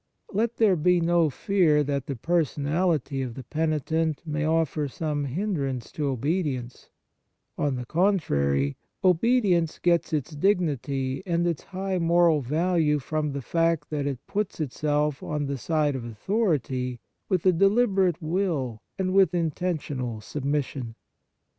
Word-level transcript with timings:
Let 0.33 0.57
there 0.57 0.75
be 0.75 0.99
no 0.99 1.29
fear 1.29 1.83
that 1.83 2.07
the 2.07 2.15
personality 2.15 3.21
of 3.21 3.35
the 3.35 3.43
penitent 3.43 4.25
may 4.25 4.43
offer 4.45 4.87
some 4.87 5.25
hin 5.25 5.53
drance 5.53 5.91
to 5.91 6.07
obedience; 6.07 6.89
on 7.55 7.75
the 7.75 7.85
contrary, 7.85 8.77
obedience 9.03 9.77
gets 9.77 10.11
its 10.11 10.31
dignity 10.31 11.21
and 11.27 11.45
its 11.45 11.65
high 11.65 11.99
moral 11.99 12.41
value 12.41 12.97
from 12.97 13.33
the 13.33 13.43
fact 13.43 13.91
that 13.91 14.07
it 14.07 14.25
puts 14.25 14.59
itself 14.59 15.21
on 15.21 15.45
the 15.45 15.59
side 15.59 15.95
of 15.95 16.03
authority 16.03 16.99
with 17.29 17.45
a 17.45 17.51
deliberate 17.51 18.19
will 18.19 18.81
and 18.97 19.13
with 19.13 19.33
inten 19.33 19.51
tional 19.75 20.23
submission. 20.23 20.95